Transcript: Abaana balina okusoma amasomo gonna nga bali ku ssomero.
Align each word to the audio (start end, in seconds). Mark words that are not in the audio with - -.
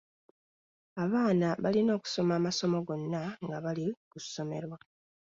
Abaana 1.03 1.47
balina 1.63 1.91
okusoma 1.97 2.33
amasomo 2.39 2.77
gonna 2.87 3.21
nga 3.43 3.57
bali 3.65 3.87
ku 4.09 4.17
ssomero. 4.23 4.73